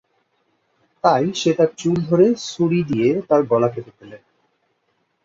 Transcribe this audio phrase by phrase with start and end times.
[1.03, 4.17] তাই সে তার চুল ধরে ছুরি দিয়ে তার গলা কেটে ফেলে।